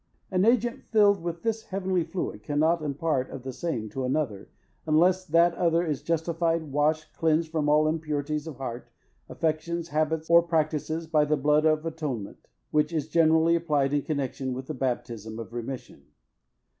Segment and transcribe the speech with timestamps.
[0.31, 4.49] An agent filled with this heavenly fluid cannot impart of the same to another,
[4.87, 8.89] unless that other is justified, washed, cleansed from all his impurities of heart,
[9.29, 14.53] affections, habits or practices, by the blood of atonement, which is generally applied in connexion
[14.53, 16.01] with the baptism of remission.